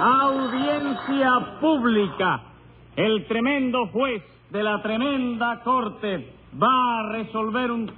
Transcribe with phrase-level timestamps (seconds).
[0.00, 2.40] Audiencia pública.
[2.96, 7.90] El tremendo juez de la tremenda corte va a resolver un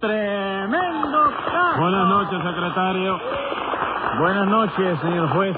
[0.00, 1.80] tremendo caso.
[1.80, 3.18] Buenas noches, secretario.
[4.18, 5.56] Buenas noches, señor juez.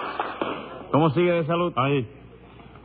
[0.92, 1.72] ¿Cómo sigue de salud?
[1.76, 2.08] Ahí.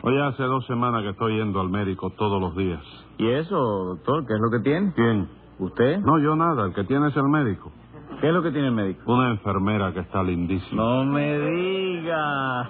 [0.04, 2.82] Hoy hace dos semanas que estoy yendo al médico todos los días.
[3.18, 4.26] ¿Y eso, doctor?
[4.26, 4.94] ¿Qué es lo que tiene?
[4.96, 5.30] ¿Quién?
[5.60, 6.00] ¿Usted?
[6.00, 6.66] No, yo nada.
[6.66, 7.72] El que tiene es el médico.
[8.22, 9.12] ¿Qué es lo que tiene el médico?
[9.12, 10.82] Una enfermera que está lindísima.
[10.82, 12.70] No me diga.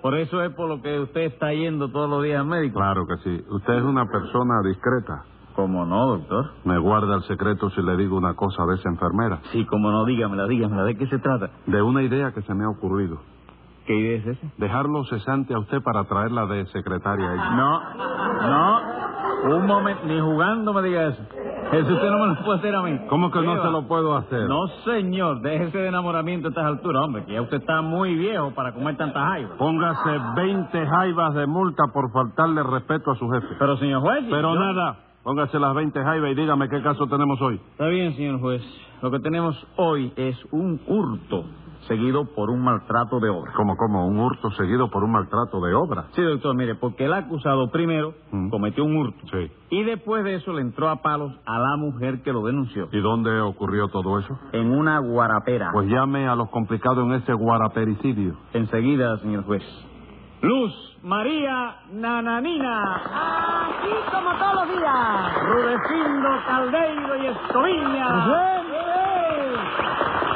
[0.00, 2.78] Por eso es por lo que usted está yendo todos los días al médico.
[2.78, 3.44] Claro que sí.
[3.50, 5.24] Usted es una persona discreta.
[5.56, 6.52] ¿Cómo no, doctor?
[6.64, 9.40] Me guarda el secreto si le digo una cosa de esa enfermera.
[9.50, 10.84] Sí, como no, dígamela, dígamela.
[10.84, 11.50] ¿De qué se trata?
[11.66, 13.20] De una idea que se me ha ocurrido.
[13.86, 14.46] ¿Qué idea es esa?
[14.58, 17.50] Dejarlo cesante a usted para traerla de secretaria a ella.
[17.50, 17.80] No,
[18.48, 19.56] no.
[19.56, 21.22] Un momento, ni jugando me diga eso.
[21.72, 22.98] Eso usted no me lo puede hacer a mí.
[23.08, 24.46] ¿Cómo que no ¿Qué se lo puedo hacer?
[24.48, 25.40] No, señor.
[25.40, 27.24] Déjese de enamoramiento a estas alturas, hombre.
[27.24, 29.56] Que ya usted está muy viejo para comer tantas jaivas.
[29.58, 33.48] Póngase 20 jaivas de multa por faltarle respeto a su jefe.
[33.58, 34.24] Pero, señor juez...
[34.30, 34.96] Pero yo- nada.
[35.22, 37.60] Póngase las 20 jaivas y dígame qué caso tenemos hoy.
[37.72, 38.62] Está bien, señor juez.
[39.02, 41.44] Lo que tenemos hoy es un hurto
[41.88, 43.52] seguido por un maltrato de obra.
[43.54, 46.06] Como, como, un hurto seguido por un maltrato de obra.
[46.12, 48.50] Sí, doctor, mire, porque el acusado primero Mm.
[48.50, 49.18] cometió un hurto.
[49.30, 49.50] Sí.
[49.70, 52.88] Y después de eso le entró a palos a la mujer que lo denunció.
[52.92, 54.36] ¿Y dónde ocurrió todo eso?
[54.52, 55.70] En una guarapera.
[55.72, 58.34] Pues llame a los complicados en ese guarapericidio.
[58.52, 59.62] Enseguida, señor juez.
[60.42, 60.72] Luz
[61.04, 62.96] María Nananina.
[62.96, 65.34] Aquí como todos los días.
[65.48, 68.08] Rudecindo Caldeiro y Escoviña.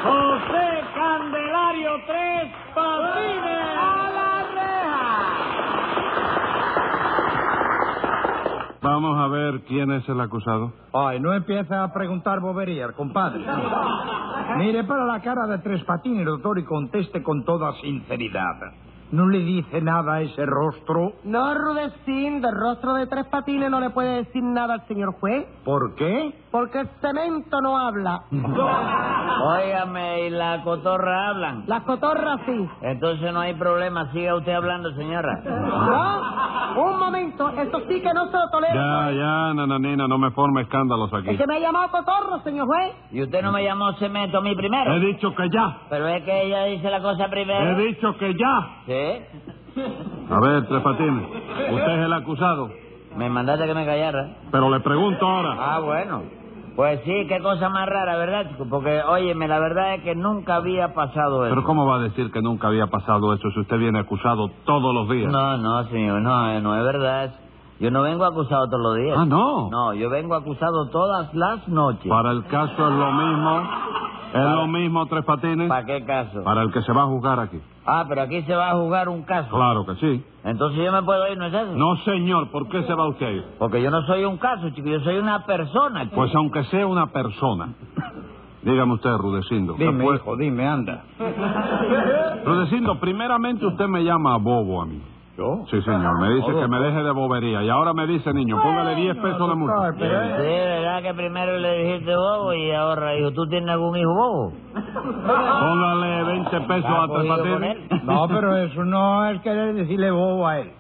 [0.04, 3.66] José Candelario Tres Patines.
[3.78, 5.06] A la reja.
[8.82, 10.72] Vamos a ver quién es el acusado.
[10.92, 13.44] Ay, no empieza a preguntar boberías, compadre.
[14.56, 18.54] Mire para la cara de Tres Patines, doctor, y conteste con toda sinceridad.
[19.12, 21.12] ¿No le dice nada a ese rostro?
[21.24, 25.47] No, Rudecín, del rostro de tres patines no le puede decir nada al señor juez,
[25.64, 26.34] ¿Por qué?
[26.50, 28.22] porque el cemento no habla.
[29.44, 31.64] Óigame, ¿y la cotorra hablan?
[31.66, 32.69] Las cotorras sí.
[32.82, 35.41] Entonces no hay problema, siga usted hablando, señora.
[35.44, 38.75] No, un momento, eso sí que no se lo tolero.
[38.75, 41.36] Ya, ya, nananina, no me forme escándalos Es aquí.
[41.36, 42.94] que me ha llamado cotorro, señor juez.
[43.12, 44.92] ¿Y usted no me llamó cemento a mí primero?
[44.94, 45.78] He dicho que ya.
[45.91, 47.76] Pero es que ella dice la cosa He primero.
[47.78, 48.82] dicho que ya.
[48.86, 48.95] ¿Sí?
[50.30, 51.28] A ver, Tres Patines,
[51.70, 52.70] usted es el acusado.
[53.16, 54.36] Me mandaste que me callara.
[54.50, 55.56] Pero le pregunto ahora.
[55.58, 56.22] Ah, bueno.
[56.76, 58.66] Pues sí, qué cosa más rara, ¿verdad, chico?
[58.68, 61.54] Porque, óyeme, la verdad es que nunca había pasado eso.
[61.54, 64.94] Pero ¿cómo va a decir que nunca había pasado eso si usted viene acusado todos
[64.94, 65.32] los días?
[65.32, 67.34] No, no, señor, no, eh, no es verdad.
[67.80, 69.16] Yo no vengo acusado todos los días.
[69.18, 69.70] Ah, no.
[69.70, 72.08] No, yo vengo acusado todas las noches.
[72.08, 73.62] Para el caso es lo mismo.
[74.36, 75.69] Es lo mismo, Tres Patines.
[75.69, 76.42] ¿Para qué caso?
[76.44, 77.60] Para el que se va a juzgar aquí.
[77.86, 79.48] Ah, pero aquí se va a jugar un caso.
[79.54, 80.24] Claro que sí.
[80.44, 81.72] Entonces yo me puedo ir, ¿no es eso?
[81.76, 83.44] No, señor, ¿por qué se va usted a ir?
[83.58, 86.04] Porque yo no soy un caso, chico, yo soy una persona.
[86.04, 86.16] chico.
[86.16, 87.69] Pues aunque sea una persona.
[88.62, 89.76] Dígame usted, Rudecindo.
[89.76, 90.16] ¿qué Dime, fue?
[90.16, 91.04] hijo, dime, anda.
[92.44, 95.00] Rudecindo, primeramente used me llama bobo a mí.
[95.36, 95.64] ¿Yo?
[95.70, 96.19] Sí, señor.
[96.20, 97.62] Me dice que me deje de bobería.
[97.62, 99.92] Y ahora me dice, niño, póngale 10 pesos de multa.
[99.92, 104.52] Sí, ¿verdad que primero le dijiste bobo y ahora, hijo, ¿tú tienes algún hijo bobo?
[105.26, 107.76] Póngale 20 pesos ¿Has a Tres Patines.
[108.04, 110.72] No, pero eso no es querer decirle bobo a él.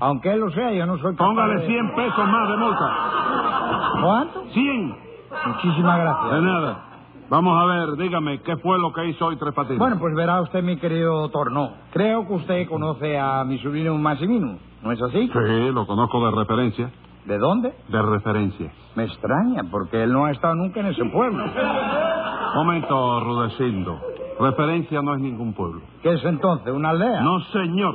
[0.00, 2.86] Aunque él lo sea, yo no soy capaz Póngale de- 100 pesos más de multa.
[4.02, 4.44] ¿Cuánto?
[4.52, 4.96] 100.
[5.46, 6.42] Muchísimas De gracias.
[6.42, 6.76] nada.
[7.30, 9.78] Vamos a ver, dígame, ¿qué fue lo que hizo hoy Tres Patines?
[9.78, 11.74] Bueno, pues verá usted, mi querido Tornó.
[11.92, 15.28] Creo que usted conoce a mi sobrino Massimino, ¿no es así?
[15.32, 16.90] Sí, lo conozco de referencia.
[17.26, 17.72] ¿De dónde?
[17.86, 18.72] De referencia.
[18.96, 21.44] Me extraña, porque él no ha estado nunca en ese pueblo.
[22.56, 24.00] Momento, Rudecindo.
[24.40, 25.82] Referencia no es ningún pueblo.
[26.02, 26.72] ¿Qué es entonces?
[26.72, 27.20] ¿Una aldea?
[27.20, 27.94] No, señor.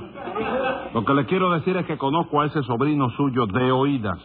[0.93, 4.17] Lo que le quiero decir es que conozco a ese sobrino suyo de oídas.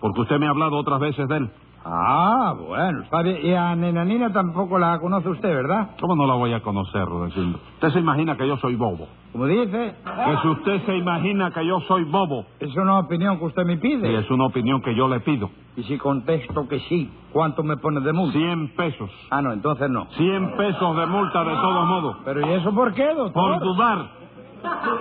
[0.00, 1.50] Porque usted me ha hablado otras veces de él.
[1.84, 3.38] Ah, bueno, está bien.
[3.42, 5.90] Y a Nenanina tampoco la conoce usted, ¿verdad?
[6.00, 7.58] ¿Cómo no la voy a conocer, Rudecindo?
[7.74, 9.08] Usted se imagina que yo soy bobo.
[9.32, 13.44] Como dice, Que si usted se imagina que yo soy bobo, es una opinión que
[13.44, 14.18] usted me y pide.
[14.18, 15.50] es una opinión que yo le pido.
[15.76, 18.36] Y si contesto que sí, ¿cuánto me pone de multa?
[18.38, 19.10] 100 pesos.
[19.30, 20.06] Ah, no, entonces no.
[20.16, 22.16] 100 pesos de multa de todos modos.
[22.24, 23.32] Pero ¿y eso por qué, doctor?
[23.32, 24.19] Por dudar.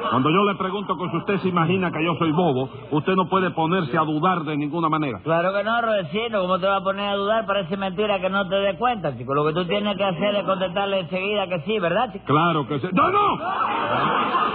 [0.10, 3.28] Cuando yo le pregunto que si usted se imagina que yo soy bobo, usted no
[3.30, 5.20] puede ponerse a dudar de ninguna manera.
[5.24, 7.46] Claro que no, Rodecino, ¿cómo te va a poner a dudar?
[7.46, 9.34] Parece mentira que no te des cuenta, chico.
[9.34, 12.26] Lo que tú tienes que hacer es contestarle enseguida que sí, ¿verdad, chico?
[12.26, 12.88] Claro que sí.
[12.92, 13.38] ¡No, no!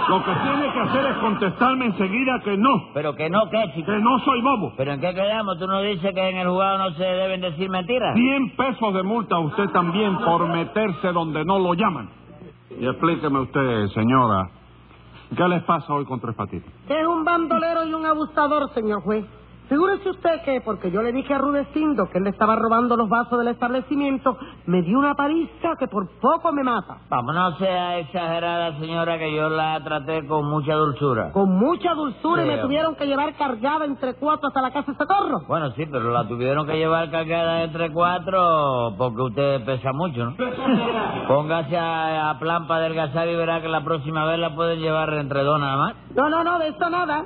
[0.09, 2.89] Lo que tiene que hacer es contestarme enseguida que no.
[2.93, 3.91] Pero que no, ¿qué, chico?
[3.91, 4.73] Que no soy bobo.
[4.77, 5.57] ¿Pero en qué quedamos?
[5.57, 8.13] ¿Tú no dices que en el juzgado no se deben decir mentiras?
[8.15, 12.09] 100 pesos de multa a usted también por meterse donde no lo llaman.
[12.79, 14.49] Y explíqueme usted, señora,
[15.35, 16.65] ¿Qué les pasa hoy con Tres Patines?
[16.87, 19.25] Es un bandolero y un abusador, señor juez.
[19.69, 23.09] Figúrese usted que, porque yo le dije a Rudecindo que él le estaba robando los
[23.09, 26.97] vasos del establecimiento, me dio una paliza que por poco me mata.
[27.09, 31.31] Vamos, no sea exagerada, señora, que yo la traté con mucha dulzura.
[31.31, 34.97] Con mucha dulzura y me tuvieron que llevar cargada entre cuatro hasta la casa de
[34.97, 35.41] socorro.
[35.47, 40.35] Bueno, sí, pero la tuvieron que llevar cargada entre cuatro porque usted pesa mucho, ¿no?
[41.27, 45.11] Póngase a, a plan para adelgazar y verá que la próxima vez la pueden llevar
[45.13, 45.95] entre dos nada más.
[46.15, 47.25] No, no, no, de eso nada.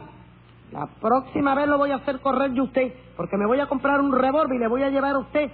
[0.71, 4.01] La próxima vez lo voy a hacer correr de usted, porque me voy a comprar
[4.01, 5.51] un revólver y le voy a llevar a usted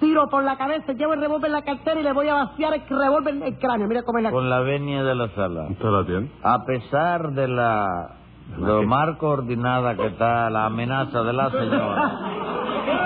[0.00, 2.74] tiro por la cabeza, llevo el revólver en la cartera y le voy a vaciar
[2.74, 3.86] el revólver en el cráneo.
[3.86, 4.30] Mire cómo es la...
[4.30, 5.66] Con la venia de la sala.
[5.70, 6.30] ¿Usted la tiene?
[6.42, 8.16] A pesar de la
[8.58, 12.20] lo más coordinada que está la amenaza de la señora,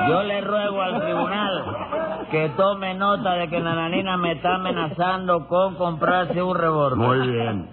[0.09, 5.75] yo le ruego al tribunal que tome nota de que Nananina me está amenazando con
[5.75, 6.97] comprarse un revólver.
[6.97, 7.69] Muy bien.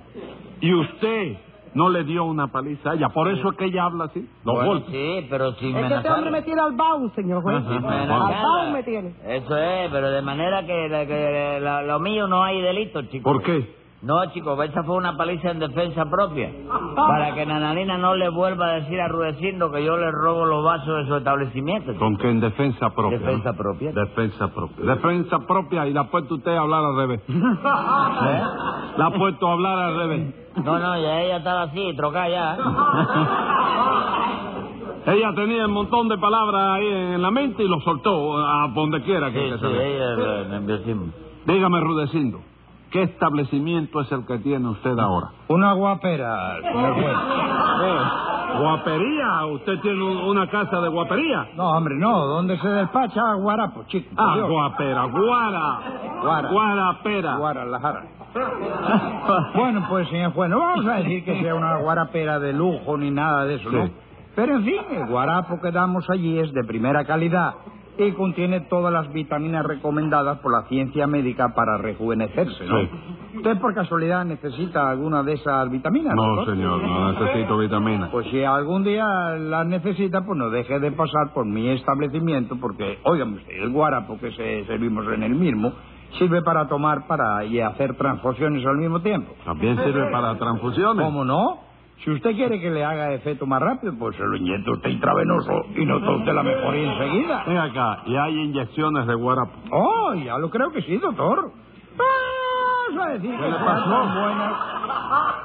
[0.60, 1.38] ¿Y usted
[1.74, 3.10] no le dio una paliza a ella?
[3.10, 4.20] ¿Por eso es que ella habla así?
[4.44, 4.92] Los Bueno, golpes.
[4.92, 7.58] Sí, pero sin Es que este hombre me tiene al baúl, señor juez.
[7.58, 8.08] Ajá, Al
[8.44, 9.14] baúl me tiene.
[9.26, 13.24] Eso es, pero de manera que, que la- lo mío no hay delito, chico.
[13.32, 13.82] ¿Por qué?
[14.04, 16.50] No, chico, esa fue una paliza en defensa propia.
[16.96, 20.64] Para que Nananina no le vuelva a decir a Rudecindo que yo le robo los
[20.66, 21.92] vasos de su establecimiento.
[21.94, 22.04] chico.
[22.04, 23.20] Con que en defensa propia.
[23.20, 23.58] Defensa ¿no?
[23.58, 23.92] propia.
[23.92, 24.86] Defensa propia.
[24.96, 27.22] Defensa propia y la ha puesto usted a hablar al revés.
[27.30, 28.42] ¿Eh?
[28.98, 30.34] La ha puesto a hablar al revés.
[30.56, 32.58] No, no, ya ella estaba así, trocada ya.
[35.04, 39.02] Ella tenía un montón de palabras ahí en la mente y lo soltó a donde
[39.02, 41.08] quiera que, Sí, sí, ella nerviosismo.
[41.48, 42.40] Dígame, Rudecindo,
[42.92, 45.32] ¿qué establecimiento es el que tiene usted ahora?
[45.48, 47.18] Una guapera, señor juez.
[48.60, 49.46] ¿Guapería?
[49.48, 51.50] ¿Usted tiene un- una casa de guapería?
[51.56, 52.26] No, hombre, no.
[52.28, 54.10] ¿Dónde se despacha guarapo, chico?
[54.18, 54.50] Ah, Dios.
[54.50, 55.80] guapera, guara.
[56.22, 56.50] Guara.
[56.50, 57.36] Guarapera.
[57.38, 58.04] Guadalajara.
[59.56, 63.12] bueno, pues, señor juez, no vamos a decir que sea una guarapera de lujo ni
[63.12, 63.86] nada de eso, ¿no?
[63.88, 63.94] Sí.
[64.36, 67.54] Pero, en fin, el guarapo que damos allí es de primera calidad
[67.98, 72.80] y contiene todas las vitaminas recomendadas por la ciencia médica para rejuvenecerse, ¿no?
[72.80, 72.90] Sí.
[73.38, 76.14] ¿Usted por casualidad necesita alguna de esas vitaminas?
[76.16, 76.56] No, doctor?
[76.56, 78.10] señor, no necesito vitaminas.
[78.10, 79.06] Pues si algún día
[79.38, 84.18] las necesita, pues no deje de pasar por mi establecimiento, porque, óigame usted, el guarapo
[84.20, 85.74] que se servimos en el mismo
[86.18, 89.34] sirve para tomar para y hacer transfusiones al mismo tiempo.
[89.46, 91.06] También sirve para transfusiones.
[91.06, 91.71] ¿Cómo no?
[92.04, 95.66] Si usted quiere que le haga efecto más rápido, pues se lo inyecta usted intravenoso
[95.76, 97.44] y nota usted la mejoría enseguida.
[97.46, 99.52] Ven acá, y hay inyecciones de guarapo.
[99.72, 101.52] Oh, ya lo creo que sí, doctor.
[102.92, 104.54] Vamos a decir que sean tan buenas,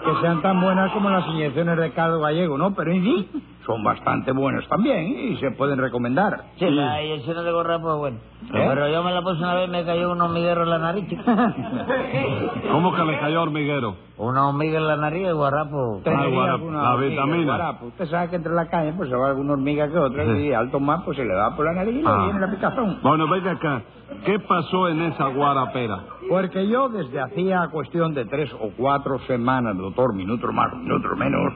[0.05, 2.75] que sean tan buenas como las inyecciones de caldo gallego, ¿no?
[2.75, 3.31] Pero en sí,
[3.65, 6.45] son bastante buenas también y se pueden recomendar.
[6.59, 8.17] Sí, la inyección de gorra, pues bueno.
[8.53, 8.67] ¿Eh?
[8.69, 11.09] Pero yo me la puse una vez y me cayó un hormiguero en la nariz,
[11.09, 11.23] chico.
[12.73, 13.97] ¿Cómo que le cayó hormiguero?
[14.19, 15.97] Una hormiga en la nariz, el guarrapo.
[15.99, 17.45] Usted Ah, guarapo, la hormiga, vitamina.
[17.57, 17.87] guarapo.
[17.87, 20.71] Usted sabe que entre la caña pues se va alguna hormiga que otra y al
[20.71, 22.25] tomar pues se le va por la nariz y le Ah.
[22.25, 22.99] viene la picazón.
[23.03, 23.83] Bueno, venga acá.
[24.25, 25.99] ¿Qué pasó en esa guarapera?
[26.29, 31.53] Porque yo desde hacía cuestión de tres o cuatro semanas, doctor, minutos más, minutos menos,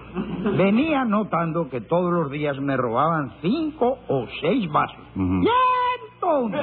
[0.56, 4.98] venía notando que todos los días me robaban cinco o seis vasos.
[5.16, 5.42] Ujú.
[5.42, 5.48] Y
[6.14, 6.60] entonces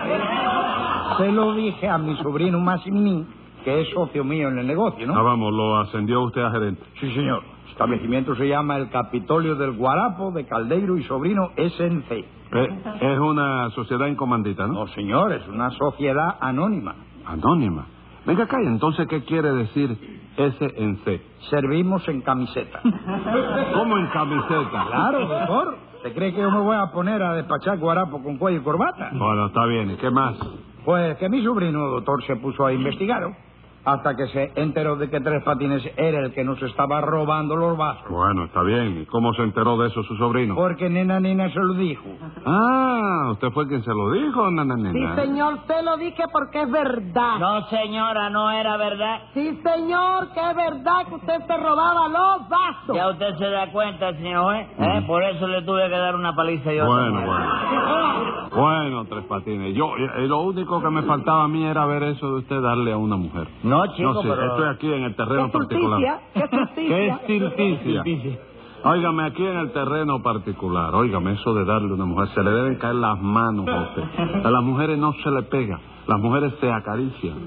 [1.17, 3.27] se lo dije a mi sobrino Massimín,
[3.65, 5.23] que es socio mío en el negocio, Ah, ¿no?
[5.23, 6.81] vamos, lo ascendió usted a gerente.
[7.01, 7.41] Sí, señor.
[7.67, 12.11] El establecimiento se llama el Capitolio del Guarapo de Caldeiro y Sobrino SNC.
[12.11, 14.73] Eh, Es una sociedad incomandita, ¿no?
[14.73, 16.95] No, señor, es una sociedad anónima.
[17.25, 17.85] Anónima.
[18.25, 19.95] Venga acá, ¿y entonces qué quiere decir
[20.37, 21.21] S en C?
[21.49, 22.79] Servimos en camiseta.
[23.73, 24.85] ¿Cómo en camiseta?
[24.87, 25.77] Claro, doctor.
[25.97, 29.09] ¿Usted cree que yo me voy a poner a despachar guarapo con cuello y corbata?
[29.13, 29.91] Bueno, está bien.
[29.91, 30.35] ¿Y qué más?
[30.85, 33.35] Pues que mi sobrino, doctor, se puso a investigar ¿no?
[33.85, 37.77] Hasta que se enteró de que Tres Patines era el que nos estaba robando los
[37.77, 38.03] vasos.
[38.09, 39.01] Bueno, está bien.
[39.01, 40.55] ¿Y cómo se enteró de eso su sobrino?
[40.55, 42.03] Porque Nena Nina se lo dijo.
[42.45, 45.15] Ah, usted fue quien se lo dijo, nana Sí, nena.
[45.15, 47.39] señor, se lo dije porque es verdad.
[47.39, 49.19] No, señora, no era verdad.
[49.33, 52.95] Sí, señor, que es verdad que usted se robaba los vasos.
[52.95, 54.67] Ya usted se da cuenta, señor juez.
[54.79, 55.03] ¿eh?
[55.07, 56.85] Por eso le tuve que dar una paliza yo.
[56.85, 58.47] Bueno, bueno.
[58.55, 59.75] Bueno, Tres Patines.
[59.75, 62.91] Yo, eh, lo único que me faltaba a mí era ver eso de usted darle
[62.93, 63.47] a una mujer.
[63.63, 64.45] No, chico, no sé, pero...
[64.47, 65.99] estoy aquí en el terreno ¿Qué particular.
[66.33, 67.19] justicia?
[67.25, 68.03] ¿Qué justicia?
[68.05, 68.39] ¿Qué?
[68.83, 72.51] Óigame, aquí en el terreno particular, óigame, eso de darle a una mujer, se le
[72.51, 74.45] deben caer las manos a usted.
[74.45, 77.37] A las mujeres no se le pega, las mujeres se acarician.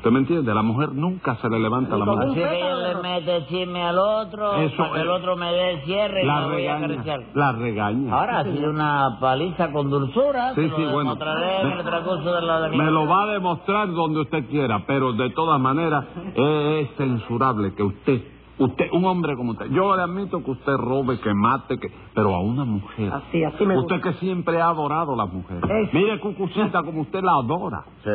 [0.00, 0.50] ¿Usted me entiende?
[0.50, 2.32] A la mujer nunca se le levanta la mano.
[2.32, 5.80] Que ella le mete chisme al otro, Eso para que el otro me dé el
[5.82, 7.20] cierre y La me voy a regaña, acariciar.
[7.34, 8.14] la regaña.
[8.14, 10.54] Ahora ha sido una paliza con dulzura.
[10.54, 11.18] Sí, se sí, lo bueno.
[11.62, 15.28] en el transcurso de la Me lo va a demostrar donde usted quiera, pero de
[15.30, 18.22] todas maneras es censurable que usted
[18.60, 19.66] Usted, un hombre como usted.
[19.70, 21.88] Yo le admito que usted robe, que mate, que...
[22.14, 23.10] pero a una mujer.
[23.12, 24.10] Así, así me Usted gusta.
[24.10, 25.64] que siempre ha adorado a las mujeres.
[25.64, 25.90] Eso.
[25.94, 27.84] Mire, Cucucita, como usted la adora.
[28.04, 28.10] Sí.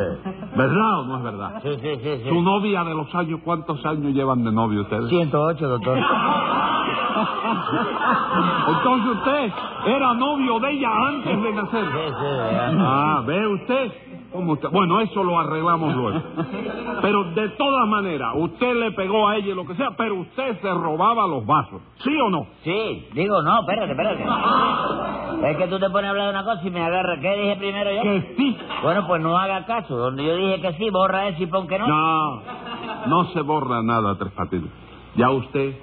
[0.56, 1.60] ¿Verdad o no es verdad?
[1.62, 2.16] Sí, sí, sí.
[2.22, 2.28] sí.
[2.28, 5.08] Su novia de los años, ¿cuántos años llevan de novio ustedes?
[5.08, 5.98] 108, doctor.
[8.68, 9.52] Entonces usted
[9.86, 11.84] era novio de ella antes de nacer.
[11.84, 12.76] Sí, sí.
[12.78, 13.92] Ah, ve usted.
[14.70, 16.20] Bueno, eso lo arreglamos luego.
[17.02, 20.60] Pero de todas maneras, usted le pegó a ella y lo que sea, pero usted
[20.60, 21.80] se robaba los vasos.
[21.98, 22.46] ¿Sí o no?
[22.64, 24.24] Sí, digo, no, espérate, espérate.
[25.50, 27.20] Es que tú te pones a hablar de una cosa y me agarra.
[27.20, 28.02] ¿Qué dije primero yo?
[28.02, 28.58] Que sí.
[28.82, 29.96] Bueno, pues no haga caso.
[29.96, 31.86] Donde yo dije que sí, borra eso y pon que no.
[31.86, 32.42] No,
[33.06, 34.70] no se borra nada, Tres Patines.
[35.16, 35.76] Ya usted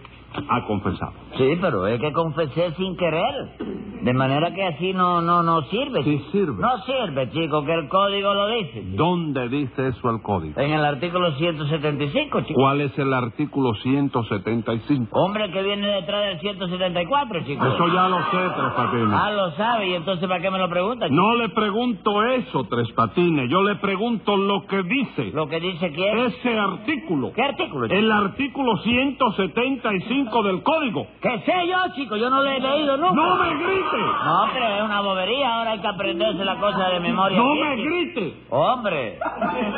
[0.50, 1.14] ha confesado.
[1.38, 3.58] Sí, pero es que confesé sin querer.
[4.04, 6.04] De manera que así no no no sirve.
[6.04, 6.62] Sí sirve.
[6.62, 8.82] No sirve, chico, que el código lo dice.
[8.84, 8.96] chico.
[9.04, 10.60] ¿Dónde dice eso el código?
[10.60, 12.54] En el artículo 175, chico.
[12.60, 15.10] ¿Cuál es el artículo 175?
[15.18, 17.66] Hombre que viene detrás del 174, chico.
[17.66, 19.14] Eso ya lo sé, Tres Patines.
[19.14, 21.06] Ah, lo sabe, y entonces ¿para qué me lo pregunta?
[21.08, 21.16] chico?
[21.16, 23.50] No le pregunto eso, Tres Patines.
[23.50, 26.18] Yo le pregunto lo que dice Lo que dice quién.
[26.20, 27.32] ese artículo.
[27.34, 27.88] ¿Qué artículo?
[27.88, 27.98] chico?
[28.00, 31.08] El artículo 175 del código.
[31.22, 32.16] ¿Qué sé yo, chico?
[32.16, 33.16] Yo no lo he leído nunca.
[33.16, 33.98] ¡No me grite!
[33.98, 35.56] No, pero es una bobería.
[35.56, 37.38] Ahora hay que aprenderse la cosa de memoria.
[37.38, 38.46] ¡No me grite!
[38.50, 39.20] Hombre,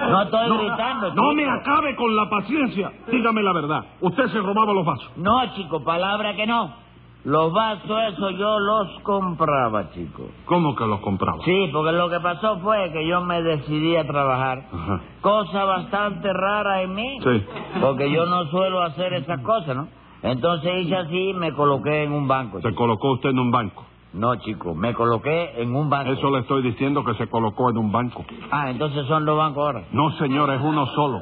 [0.10, 2.92] no estoy gritando, No me acabe con la paciencia.
[3.08, 3.86] Dígame la verdad.
[4.02, 5.12] Usted se robaba los vasos.
[5.18, 6.86] No, chico, palabra que no.
[7.25, 10.30] Los vasos esos yo los compraba, chico.
[10.46, 11.40] ¿Cómo que los compraba?
[11.44, 14.60] Sí, porque lo que pasó fue que yo me decidí a trabajar.
[14.72, 15.02] Ajá.
[15.22, 17.18] Cosa bastante rara en mí.
[17.24, 17.46] Sí.
[17.82, 19.88] Porque yo no suelo hacer esas cosas, ¿no?
[20.25, 22.60] Entonces hice así y me coloqué en un banco.
[22.62, 22.75] Se chico.
[22.82, 23.86] colocó usted en un banco.
[24.13, 26.12] No, chico, me coloqué en un banco.
[26.12, 28.25] Eso le estoy diciendo que se colocó en un banco.
[28.50, 29.84] Ah, entonces son dos bancos ahora.
[29.91, 31.22] No, señor, es uno solo.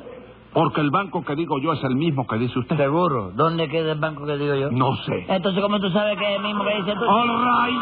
[0.53, 2.77] Porque el banco que digo yo es el mismo que dice usted.
[2.77, 3.31] ¿Seguro?
[3.33, 4.69] ¿Dónde queda el banco que digo yo?
[4.69, 5.25] No sé.
[5.27, 7.05] Entonces, ¿cómo tú sabes que es el mismo que dices tú?
[7.09, 7.79] All right.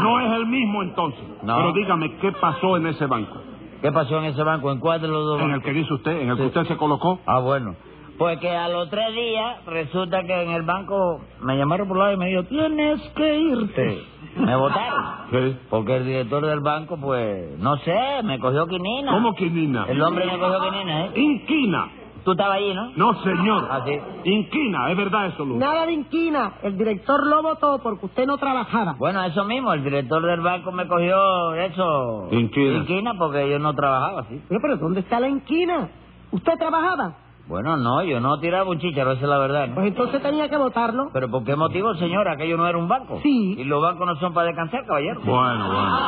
[0.00, 1.24] No es el mismo entonces.
[1.42, 1.56] No.
[1.56, 3.36] Pero dígame, ¿qué pasó en ese banco?
[3.82, 4.70] ¿Qué pasó en ese banco?
[4.70, 5.64] ¿En cuál de los dos En el bancos?
[5.64, 7.18] que dice usted, en el que usted se colocó.
[7.26, 7.74] Ah, bueno.
[8.20, 12.12] Pues que a los tres días resulta que en el banco me llamaron por lado
[12.12, 14.02] y me dijo, tienes que irte.
[14.36, 15.04] Me votaron.
[15.30, 15.56] Sí.
[15.70, 19.12] Porque el director del banco, pues, no sé, me cogió quinina.
[19.12, 19.86] ¿Cómo quinina?
[19.88, 21.12] El hombre me cogió quinina, ¿eh?
[21.14, 21.88] Inquina.
[22.22, 22.90] Tú estabas allí, ¿no?
[22.94, 23.66] No, señor.
[23.70, 23.98] Ah, sí.
[24.24, 25.56] Inquina, es verdad eso, Luz.
[25.56, 26.52] Nada de inquina.
[26.62, 28.96] El director lo votó porque usted no trabajaba.
[28.98, 32.28] Bueno, eso mismo, el director del banco me cogió eso.
[32.32, 32.80] Inquina.
[32.80, 34.42] Inquina porque yo no trabajaba, sí.
[34.46, 35.88] Pero ¿dónde está la inquina?
[36.32, 37.29] ¿Usted trabajaba?
[37.50, 39.66] Bueno, no, yo no tiraba un chícharo, esa es la verdad.
[39.66, 39.74] ¿no?
[39.74, 41.10] Pues entonces tenía que votarlo.
[41.12, 42.28] ¿Pero por qué motivo, señor?
[42.28, 43.18] Aquello no era un banco.
[43.24, 43.56] Sí.
[43.58, 45.20] Y los bancos no son para descansar, caballero.
[45.24, 45.98] Bueno, bueno.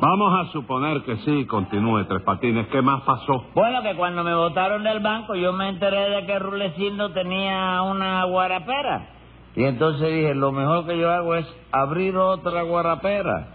[0.00, 2.68] Vamos a suponer que sí, continúe, Tres Patines.
[2.68, 3.46] ¿Qué más pasó?
[3.56, 8.22] Bueno, que cuando me votaron del banco, yo me enteré de que Rulecindo tenía una
[8.26, 9.08] guarapera.
[9.56, 13.48] Y entonces dije, lo mejor que yo hago es abrir otra guarapera.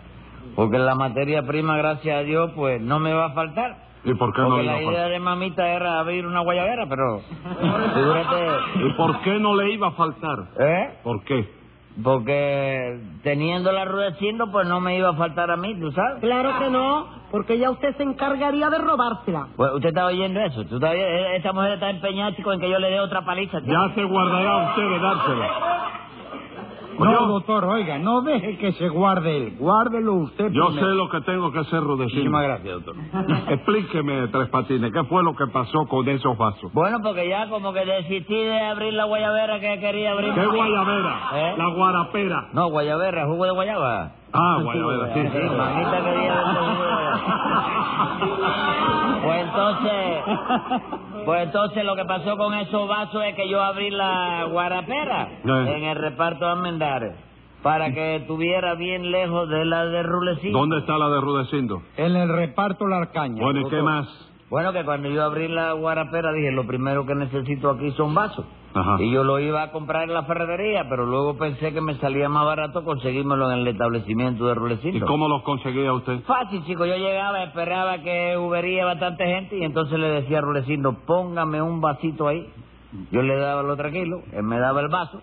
[0.57, 3.86] Porque la materia prima, gracias a Dios, pues no me va a faltar.
[4.07, 5.11] ¿Y por qué no Porque le la iba a idea faltar?
[5.11, 7.19] de mamita era abrir una guayabera, pero
[7.93, 8.47] figúrate,
[8.87, 10.37] ¿Y por qué no le iba a faltar?
[10.59, 10.97] ¿eh?
[11.03, 11.57] ¿Por qué?
[12.03, 16.19] Porque teniendo la Rudecindo, pues no me iba a faltar a mí, ¿tú sabes?
[16.21, 19.47] Claro que no, porque ya usted se encargaría de robársela.
[19.55, 20.63] Pues, ¿Usted está oyendo eso?
[20.65, 21.29] ¿Tú estás oyendo?
[21.35, 23.59] Esta mujer está empeñada, chico, en que yo le dé otra paliza.
[23.61, 23.71] chico.
[23.73, 25.47] Ya se guardará usted de dársela.
[26.99, 29.55] No, Yo- doctor, oiga, no deje que se guarde él.
[29.59, 30.87] Guárdelo usted Yo primero.
[30.87, 32.31] sé lo que tengo que hacer, Rudecindo.
[32.31, 32.95] Muchísimas gracias, doctor.
[33.53, 36.71] Explíqueme, Tres Patines, ¿qué fue lo que pasó con esos vasos?
[36.73, 40.33] Bueno, porque ya como que desistí de abrir la guayabera que quería abrir.
[40.33, 41.19] ¿Qué guayabera?
[41.35, 41.55] ¿Eh?
[41.57, 42.49] La guarapera.
[42.53, 44.11] No, guayabera, jugo de guayaba.
[44.33, 45.27] Ah, guayabera, sí, sí.
[45.31, 46.01] Sí, mamita
[49.37, 50.23] Pues entonces,
[51.25, 55.83] pues entonces lo que pasó con esos vasos es que yo abrí la guarapera en
[55.83, 57.13] el reparto de Almendares
[57.61, 60.57] para que estuviera bien lejos de la de Rulecito.
[60.57, 61.81] ¿Dónde está la de Rudecindo?
[61.97, 63.43] En el reparto la arcaña.
[63.43, 64.07] Bueno, ¿y qué más?
[64.49, 68.45] Bueno, que cuando yo abrí la guarapera dije, lo primero que necesito aquí son vasos.
[68.73, 68.97] Ajá.
[69.01, 72.29] Y yo lo iba a comprar en la ferretería, pero luego pensé que me salía
[72.29, 75.05] más barato conseguírmelo en el establecimiento de ¿Y Rulecito.
[75.05, 76.21] cómo los conseguía usted?
[76.25, 76.85] Fácil, chico.
[76.85, 81.81] Yo llegaba, esperaba que hubiera bastante gente y entonces le decía a Rulecindo, póngame un
[81.81, 82.45] vasito ahí.
[83.11, 85.21] Yo le daba lo tranquilo, él me daba el vaso,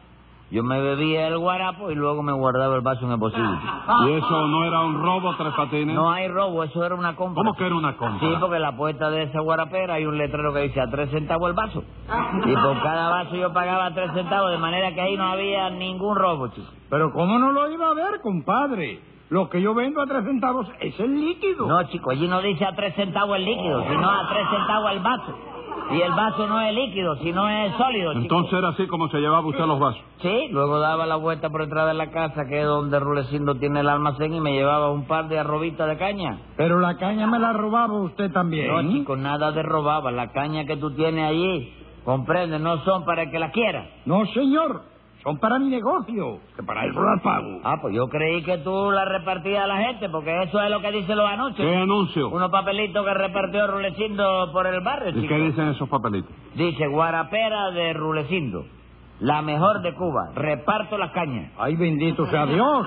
[0.55, 3.59] yo me bebía el guarapo y luego me guardaba el vaso en el bolsillo.
[4.07, 5.97] ¿Y eso no era un robo, Tres Patines?
[5.97, 7.43] No hay robo, eso era una compra.
[7.43, 8.21] ¿Cómo que era una compra?
[8.21, 11.11] Sí, porque en la puerta de esa guarapera hay un letrero que dice a tres
[11.11, 11.83] centavos el vaso.
[12.47, 16.15] Y por cada vaso yo pagaba tres centavos, de manera que ahí no había ningún
[16.15, 16.69] robo, chico.
[16.89, 19.01] Pero ¿cómo no lo iba a ver, compadre?
[19.31, 21.67] Lo que yo vendo a tres centavos es el líquido.
[21.67, 25.01] No, chico, allí no dice a tres centavos el líquido, sino a tres centavos el
[25.01, 25.54] vaso.
[25.91, 28.23] Y el vaso no es líquido, sino es sólido, chico.
[28.23, 30.03] Entonces era así como se llevaba usted los vasos.
[30.23, 33.81] Sí, luego daba la vuelta por detrás de la casa, que es donde Rulecindo tiene
[33.81, 36.39] el almacén, y me llevaba un par de arrobitas de caña.
[36.57, 38.69] Pero la caña me la robaba usted también.
[38.69, 40.11] No, chico, nada de robaba.
[40.11, 41.73] La caña que tú tienes allí,
[42.05, 43.87] comprende, no son para el que la quiera.
[44.07, 44.94] No, señor.
[45.25, 47.61] Son para mi negocio, que para eso las pago.
[47.65, 50.81] Ah, pues yo creí que tú la repartías a la gente, porque eso es lo
[50.83, 51.67] que dicen los anuncios.
[51.67, 52.29] ¿Qué anuncio?
[52.29, 55.29] Unos papelitos que repartió Rulecindo por el barrio, ¿Y chico.
[55.29, 56.31] qué dicen esos papelitos?
[56.55, 58.67] Dice, guarapera de Rulecindo,
[59.21, 61.53] la mejor de Cuba, reparto las cañas.
[61.59, 62.87] Ay, bendito sea Dios.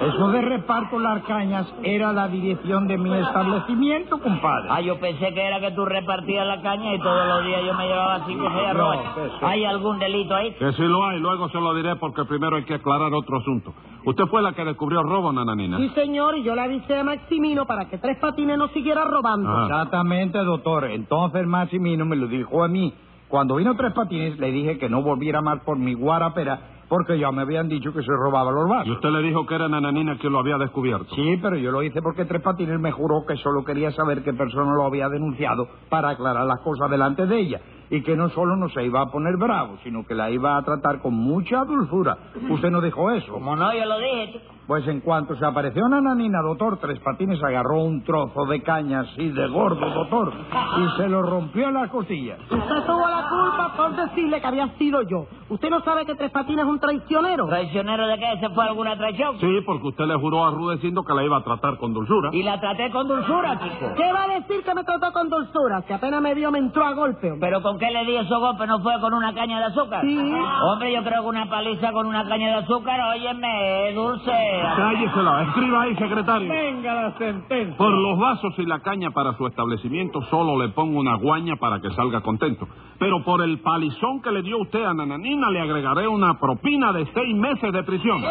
[0.00, 4.68] Eso de reparto las cañas era la dirección de mi establecimiento, compadre.
[4.70, 7.74] Ah, yo pensé que era que tú repartías la caña y todos los días yo
[7.74, 8.98] me llevaba cinco o seis No, arrobas.
[9.42, 10.52] ¿Hay algún delito ahí?
[10.54, 13.74] Que sí lo hay, luego se lo diré porque primero hay que aclarar otro asunto.
[14.04, 15.78] ¿Usted fue la que descubrió el robo, nananina?
[15.78, 19.50] Sí, señor, y yo le avisé a Maximino para que Tres Patines no siguiera robando.
[19.50, 19.62] Ah.
[19.64, 20.84] Exactamente, doctor.
[20.84, 22.94] Entonces Maximino me lo dijo a mí.
[23.28, 27.30] Cuando vino Tres Patines, le dije que no volviera más por mi guarapera, porque ya
[27.30, 28.88] me habían dicho que se robaba los Y vasos.
[28.96, 31.14] usted le dijo que era nananina quien lo había descubierto.
[31.14, 34.32] Sí, pero yo lo hice porque Tres Patines me juró que solo quería saber qué
[34.32, 37.60] persona lo había denunciado para aclarar las cosas delante de ella.
[37.90, 40.62] Y que no solo no se iba a poner bravo, sino que la iba a
[40.62, 42.18] tratar con mucha dulzura.
[42.50, 43.32] ¿Usted no dijo eso?
[43.32, 44.54] Como no, yo lo dije, chico.
[44.68, 49.30] Pues en cuanto se apareció Nananina, doctor, Tres Patines agarró un trozo de caña así
[49.30, 50.30] de gordo, doctor,
[50.76, 52.38] y se lo rompió en las costillas.
[52.42, 55.24] Usted tuvo la culpa por decirle que había sido yo.
[55.48, 57.46] ¿Usted no sabe que Tres Patines es un traicionero?
[57.46, 58.26] ¿Traicionero de qué?
[58.40, 59.40] ¿Se fue alguna traición?
[59.40, 62.28] Sí, porque usted le juró a Rudecindo que la iba a tratar con dulzura.
[62.34, 63.94] Y la traté con dulzura, chico.
[63.96, 65.80] ¿Qué va a decir que me trató con dulzura?
[65.86, 67.32] Si apenas me vio, me entró a golpe.
[67.32, 67.48] hombre.
[67.48, 68.68] ¿Pero con qué le di esos golpes?
[68.68, 70.02] ¿No fue con una caña de azúcar?
[70.02, 70.18] Sí.
[70.62, 74.32] Hombre, yo creo que una paliza con una caña de azúcar, óyeme, dulce.
[74.76, 76.48] Cállisela, escriba ahí, secretario.
[76.48, 77.76] Venga la sentencia.
[77.76, 81.80] Por los vasos y la caña para su establecimiento solo le pongo una guaña para
[81.80, 82.66] que salga contento.
[82.98, 87.06] Pero por el palizón que le dio usted a Nananina le agregaré una propina de
[87.14, 88.22] seis meses de prisión.